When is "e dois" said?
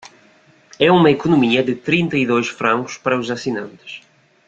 2.17-2.47